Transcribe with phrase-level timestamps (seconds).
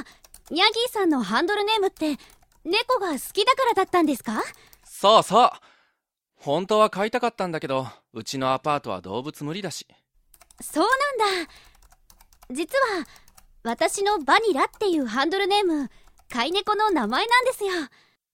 [0.00, 0.04] あ
[0.50, 2.16] ニャギーさんのハンドルネームって
[2.64, 4.42] 猫が好きだからだったんですか？
[4.84, 5.50] そうそう。
[6.34, 9.86] 本当は飼いたかったんだけどうちのアパートは動物無理だし。
[10.60, 10.88] そう
[11.18, 11.50] なんだ。
[12.50, 13.06] 実は
[13.62, 15.88] 私のバニラっていうハンドルネーム
[16.28, 17.70] 飼い猫の名前なんですよ。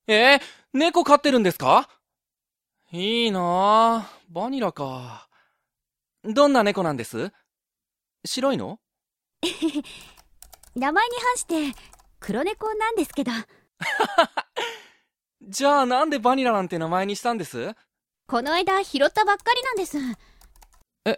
[0.06, 0.40] えー、
[0.72, 1.88] 猫飼ってるんですか？
[2.90, 5.28] いいなあバニラか。
[6.24, 7.30] どんな猫なんです？
[8.24, 8.80] 白いの？
[10.78, 11.74] 名前に反して
[12.20, 13.32] 黒猫なんですけど。
[15.42, 17.74] じゃあなんでバニラなんて名前にしたんです？
[18.26, 19.96] この間拾ったばっかりなんです。
[21.04, 21.16] え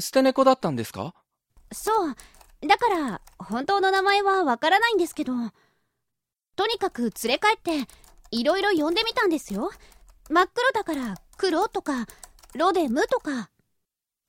[0.00, 1.14] 捨て猫だったんですか？
[1.72, 2.14] そう。
[2.66, 5.32] だから本当の名前はわからないんですけど。
[6.56, 7.86] とにかく連れ帰って
[8.30, 9.70] いろいろ呼んでみたんですよ。
[10.30, 12.06] 真っ黒だから黒とか
[12.54, 13.50] ロデムとか。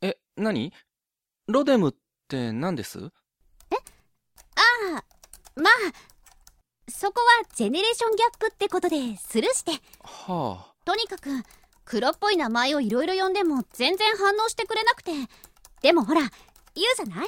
[0.01, 0.73] え何？
[1.47, 1.93] ロデムっ
[2.27, 3.11] て何です？
[4.93, 5.03] ああ
[5.55, 5.73] まあ
[6.91, 7.25] そこは
[7.55, 9.71] ジェネレーションギャップってことでスルーして。
[10.03, 10.73] はあ。
[10.85, 11.29] とにかく
[11.83, 15.11] 黒っぽい名前をいろいろ呼んでも全然反応してくれなくて。
[15.81, 16.31] でもほら言う
[16.95, 17.27] じゃない？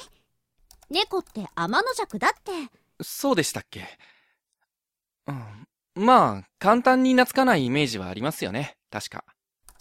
[0.90, 2.52] 猫って天の弱だって。
[3.02, 3.88] そうでしたっけ？
[5.28, 5.68] うん。
[5.96, 8.78] まあ簡単に懐かないイメージはありますよね。
[8.92, 9.24] 確か。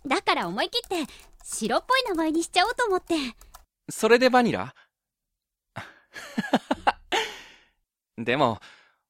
[0.07, 1.13] だから思い切って
[1.45, 3.15] 白っぽい名前にしちゃおうと思って。
[3.91, 4.75] それでバニラ？
[8.19, 8.61] でも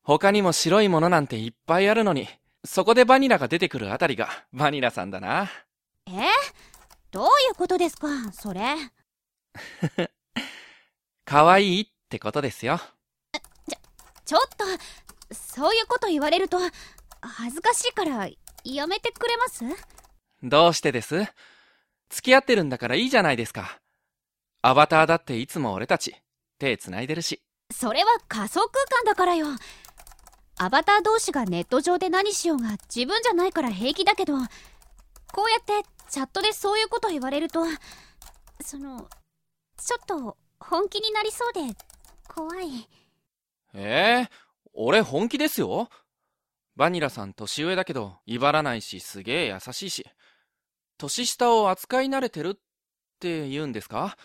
[0.02, 2.28] 他にも白いものなんていっぱいあるのに
[2.64, 5.48] そこでバニラが出てくるあたりがバニラさんだな。
[6.08, 6.12] え？
[7.12, 8.62] どういうことですかそれ？
[11.24, 12.80] 可愛いってことですよ。
[14.24, 14.40] ちょっ
[15.28, 16.58] とそういうこと言われると
[17.20, 18.28] 恥ずかしいから
[18.64, 19.64] やめてくれます？
[20.42, 21.24] どうしてです？
[22.10, 23.80] 付き合ってるんだからいいじゃないですか。
[24.62, 26.16] アバターだっていつも俺たち
[26.58, 27.40] 手繋いでるし
[27.72, 29.46] それは仮想空間だからよ。
[30.58, 34.34] アバター同士がネット上で何しようが自分じゃないから平気だけど。
[35.32, 37.60] こうやってチャットでそういうこと言われると
[38.64, 39.06] その
[39.76, 41.60] ちょっと本気になりそうで
[42.26, 42.88] 怖い。
[43.74, 44.30] ええ
[44.72, 45.90] 俺本気ですよ。
[46.76, 50.06] バニラさん年上だけど威張らないしすげえ優しいし。
[50.96, 52.58] 年下を扱い慣れてるっ
[53.20, 54.16] て言うんですか？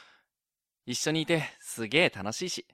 [0.86, 2.66] 一緒にいてすげえ楽しいし。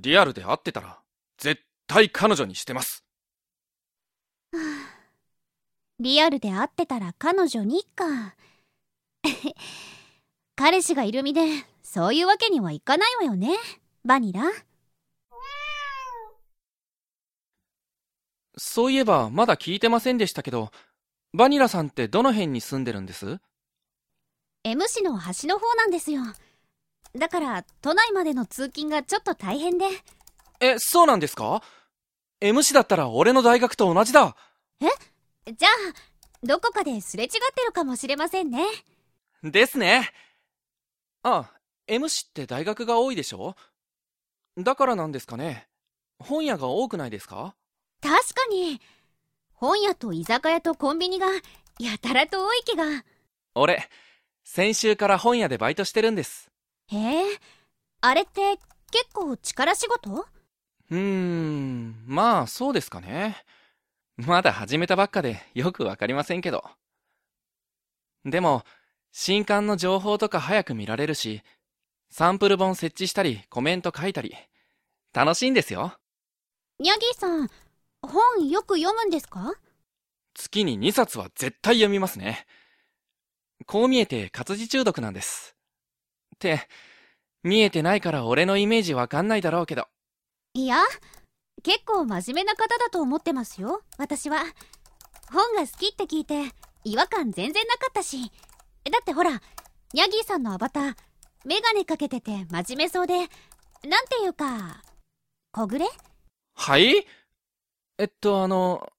[0.00, 0.98] リアルで会ってたら
[1.38, 3.04] 絶対彼女にしてます。
[6.00, 8.34] リアルで会ってたら彼女にか。
[10.56, 11.42] 彼氏がいる身で
[11.82, 13.56] そういうわけにはいかないわよね。
[14.04, 14.42] バニラ。
[18.56, 20.70] そういえばまだ聞いてませんでしたけど
[21.32, 23.40] バニラさんってどの辺に住んでるんです
[24.64, 26.22] ？M 市の端の方なんですよ
[27.16, 29.86] だから都内までの通勤がちょっと大変で。
[30.60, 31.62] えそうなんですか
[32.40, 34.36] ？M 市だったら俺の大学と同じだ。
[34.80, 38.64] じゃあどこかですれ違ってるかもしれませんね。
[39.42, 40.10] ですね。
[41.22, 41.50] あ
[41.86, 43.56] M 市って大学が多いでしょ？
[44.58, 45.66] だからなんですかね？
[46.18, 47.54] 本屋が多くないですか？
[48.02, 48.80] 確かに。
[49.52, 51.26] 本屋と居酒屋とコンビニが
[51.78, 52.84] やたらと多い気が。
[53.54, 53.88] 俺
[54.44, 56.49] 先週から本屋でバイトしてるんです
[56.92, 57.38] へえ。
[58.00, 58.58] あれって
[58.90, 60.10] 結構力仕事？
[60.10, 62.04] うーん。
[62.06, 63.36] まあそうですかね。
[64.16, 66.64] まだ始めたばっかでよくわかりませんけど。
[68.24, 68.64] でも
[69.12, 71.42] 新刊の情報とか早く見られるし
[72.10, 74.34] サンプル本設置したりコメント書いたり
[75.14, 75.94] 楽しいんですよ。
[76.78, 77.48] ニャギーさん
[78.02, 79.54] 本よく読むんですか？
[80.34, 82.46] 月に2冊は絶対読みますね。
[83.66, 85.54] こう見えて活字中毒なんです
[86.40, 86.66] って
[87.42, 89.86] 見えてないから俺のイメージわかんないだろうけど。
[90.54, 90.78] いや
[91.62, 93.82] 結構真面目な方だと思ってますよ。
[93.98, 94.42] 私は。
[95.30, 96.50] 本が好きって聞いて
[96.84, 98.32] 違和感全然なかったし。
[98.90, 99.32] だってほら
[99.92, 100.94] ニャギーさんのアバター
[101.44, 103.28] メガネかけてて真面目そうでなん
[104.06, 104.82] ていうか
[105.52, 105.86] 小暮？
[106.54, 107.06] はい？
[107.98, 108.90] えっとあの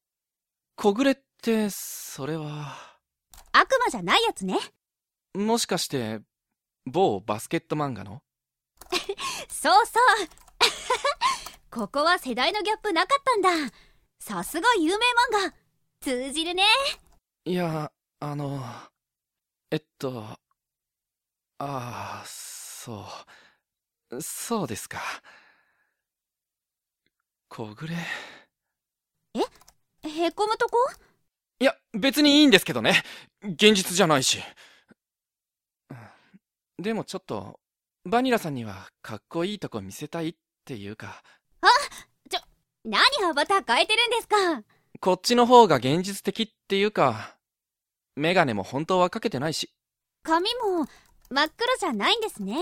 [0.76, 2.78] 小暮ってそれは。
[3.52, 4.60] 悪魔じゃないやつね。
[5.34, 6.22] もしかして
[6.86, 8.22] 某バスケット漫画の？
[9.50, 10.28] そうそう。
[11.72, 13.74] ここは世代のギャップなかったんだ。
[14.20, 15.06] さすが有名
[15.40, 15.56] 漫画。
[16.02, 16.64] 通じるね。
[17.46, 18.64] いやあの
[19.70, 20.38] えっとあ
[21.60, 23.06] あそ
[24.10, 24.22] う。
[24.22, 25.00] そうですか。
[27.48, 27.96] 小暮？
[30.04, 30.78] へこむとこ？
[31.60, 33.04] いや別にいいんですけどね。
[33.44, 34.40] 現実じゃないし
[36.82, 37.60] でもちょっと
[38.06, 40.36] バニラさんにはかっこいいとこ見せたいっ
[40.66, 41.22] ていうか
[42.84, 44.64] 何アバター変えてるんですか？
[45.00, 47.38] こっちの方が現実的っていうか、
[48.16, 49.72] メガネも本当はかけてないし、
[50.24, 50.88] 髪も
[51.30, 52.56] 真っ黒じゃないんですね。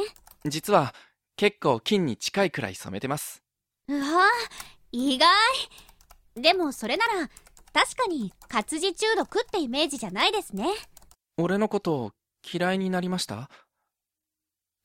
[0.43, 0.93] 実は
[1.37, 3.41] 結構金に近いくらい染めてます。
[3.87, 4.27] うわ
[4.91, 5.29] 意外。
[6.35, 7.29] でもそれなら、
[7.71, 10.65] 確かに活字中毒ってイメージじゃないですね。
[11.37, 12.11] 俺のこと
[12.53, 13.49] 嫌いになりました？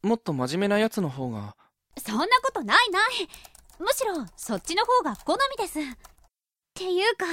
[0.05, 1.57] もっと真面目なやつの方が、
[1.97, 3.03] そんなことないない。
[3.79, 5.81] むしろそっちの方が好みです。
[5.81, 5.85] っ
[6.75, 7.25] ていうか、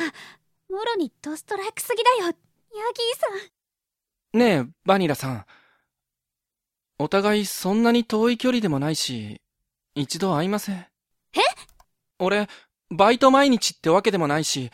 [0.69, 2.35] もろにドストライクすぎだよ、ヤギー
[3.19, 4.39] さん。
[4.39, 5.45] ねえ、バニラさん。
[6.97, 9.41] お互いそんなに遠い距離でもないし、
[9.93, 10.75] 一度会いません。
[10.77, 10.87] え？
[12.19, 12.47] 俺、
[12.89, 14.71] バイト毎日ってわけでもないし、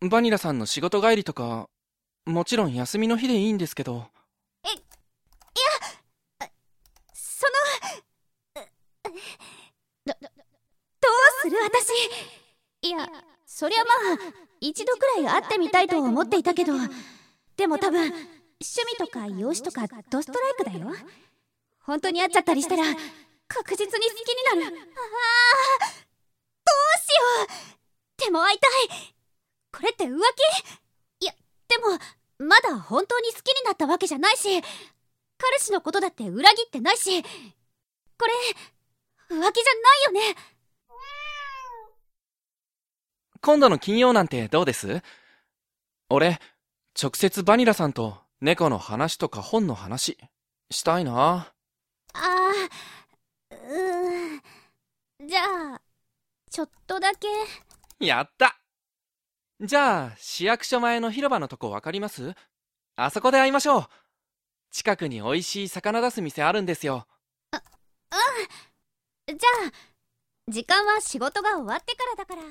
[0.00, 1.68] バニラさんの仕事帰りとか、
[2.24, 4.06] もちろん休みの日でいいんですけど、
[7.12, 7.52] その、
[8.62, 8.68] う
[10.04, 11.10] ど、どどう
[11.42, 11.90] する私。
[12.82, 13.08] いや、
[13.46, 13.94] そりゃまあ、
[14.60, 16.72] 一度くらい会ってみたいと思っていたけど、
[17.56, 18.14] でも多分、趣
[18.60, 20.92] 味とか容姿とかドストライクだよ。
[21.80, 22.84] 本当に会っちゃったりしたら、
[23.48, 24.20] 確実に好き
[24.54, 24.66] になる。
[24.66, 24.80] ああ、どう
[27.00, 27.14] しよ
[28.18, 28.22] う。
[28.24, 28.70] でも会いたい。
[29.72, 30.14] これって浮気？
[31.24, 31.32] いや、
[31.68, 31.98] でも、
[32.38, 34.62] まだ本当に好きになったわけじゃないし、
[35.38, 37.28] 彼氏のことだって裏切ってないし、こ
[38.26, 38.32] れ、
[39.28, 39.46] 浮気じゃない
[40.04, 40.36] よね。
[43.42, 45.02] 今度の金曜なんてどうです？
[46.10, 46.38] 俺、
[47.00, 50.18] 直接バニラさんと猫の話とか本の話、
[50.70, 51.12] したいな。
[51.12, 51.52] あ
[52.14, 52.50] あ、
[53.50, 55.28] うーん。
[55.28, 55.40] じゃ
[55.74, 55.80] あ、
[56.50, 57.28] ちょっとだけ。
[58.04, 58.58] やった
[59.60, 62.34] じゃあ、市役所前の広場のとこわかります？
[62.96, 63.86] あそこで会いましょう。
[64.70, 67.06] 近くに美味しい魚出す店あるんですよ。
[67.52, 69.36] じゃ
[69.68, 69.72] あ、
[70.48, 72.42] 時間は仕事が終わってからだから。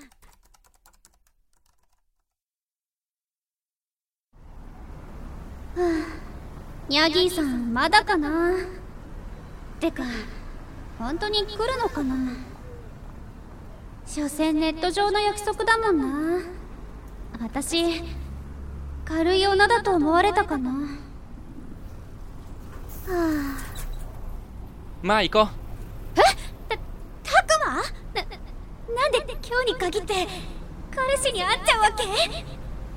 [5.79, 8.53] はあ、ヤギーさん、まだかな？
[9.79, 10.03] てか、
[10.97, 12.35] 本当に来るのかな？
[14.05, 16.43] 所詮ネット上の約束だもんな。
[17.41, 18.03] 私、
[19.05, 20.69] 軽い女だと思われたかな？
[20.69, 20.77] は
[23.07, 23.13] あ。
[25.01, 25.47] まあ行こう。
[26.13, 26.23] た
[27.43, 27.75] くま？
[27.75, 27.81] な、
[29.01, 30.27] なんで今日に限って
[30.93, 32.03] 彼氏に会っちゃうわけ？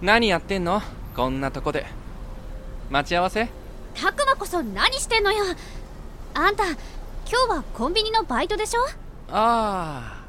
[0.00, 0.82] 何やってんの？
[1.14, 1.86] こんなとこで。
[2.92, 3.48] 待ち合わせ？
[3.94, 5.42] たくまこそ何してんのよ。
[6.34, 6.76] あんた今
[7.26, 8.82] 日はコンビニのバイトでしょ？
[9.30, 10.22] あ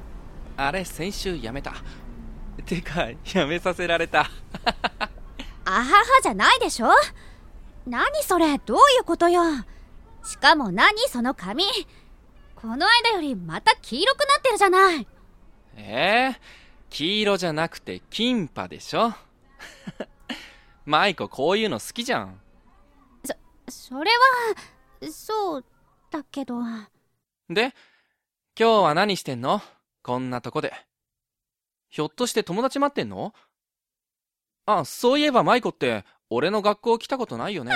[0.57, 1.73] あ、あれ先週やめた。
[2.65, 4.31] てか、やめさせられた。
[5.65, 6.87] あははじゃないでしょ？
[7.85, 8.57] 何それ？
[8.59, 9.41] どういうことよ？
[10.23, 11.65] しかも何その髪？
[12.55, 15.07] この間よりまた黄色くなってるじゃない。
[15.75, 16.35] えー、
[16.89, 19.13] 黄色じゃなくてキンパでしょ？
[20.85, 22.39] マイコこういうの好きじゃん。
[23.69, 24.11] それ
[25.01, 25.65] はそう
[26.11, 26.55] だけど
[27.49, 27.73] で、
[28.59, 29.61] 今日は何してんの？
[30.01, 30.73] こんなとこで。
[31.89, 33.33] ひょっとして友達待ってんの？
[34.65, 37.75] あ、そういえばマイコって、俺の学校来たことないよね。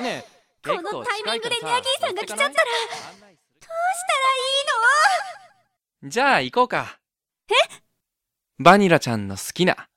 [0.00, 0.24] ね
[0.64, 2.58] え、このタイミングでニャギーさんが来ちゃったらどうし
[3.20, 3.34] たらい
[6.02, 6.10] いの？
[6.10, 6.98] じゃあ行こうか。
[7.48, 7.52] え？
[8.58, 9.88] バニラちゃんの好きな、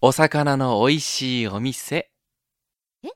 [0.00, 2.10] お魚の美味しいお店。
[3.02, 3.08] え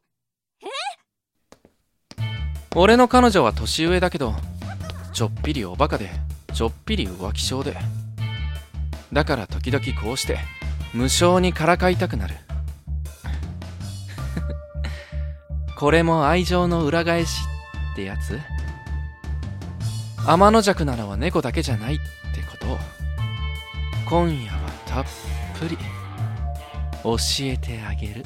[2.81, 4.37] 俺の彼女は年上だけど、
[5.13, 6.11] ちょっぴりおバカで、
[6.55, 7.77] ちょっぴり浮気症で。
[9.13, 10.39] だから時々こうして、
[10.95, 12.37] 無性にからかいたくなる。
[15.77, 17.41] これも愛情の裏返し
[17.95, 18.41] ってやつ？
[20.25, 22.79] 天の弱なのは猫だけじゃないってことを
[24.09, 25.05] 今夜はたっ
[25.59, 25.77] ぷり
[27.03, 28.25] 教えてあげる。